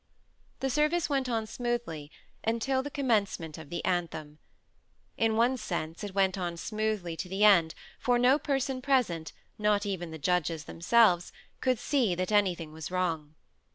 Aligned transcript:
The 0.61 0.69
service 0.71 1.11
went 1.11 1.29
on 1.29 1.45
smoothly 1.45 2.09
until 2.43 2.81
the 2.81 2.89
commencement 2.89 3.59
of 3.59 3.69
the 3.69 3.85
anthem. 3.85 4.39
In 5.15 5.35
one 5.35 5.57
sense 5.57 6.03
it 6.03 6.15
went 6.15 6.39
on 6.39 6.57
smoothly 6.57 7.15
to 7.17 7.29
the 7.29 7.43
end, 7.43 7.75
for 7.99 8.17
no 8.17 8.39
person 8.39 8.81
present, 8.81 9.31
not 9.59 9.85
even 9.85 10.09
the 10.09 10.17
judges 10.17 10.63
themselves, 10.65 11.31
could 11.59 11.77
see 11.77 12.15
that 12.15 12.31
anything 12.31 12.71
was 12.73 12.89
wrong. 12.89 13.35